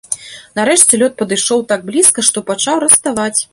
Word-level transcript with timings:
Нарэшце 0.59 0.99
лёд 1.01 1.13
падышоў 1.19 1.63
так 1.73 1.85
блізка, 1.91 2.27
што 2.31 2.45
пачаў 2.51 2.85
раставаць. 2.89 3.35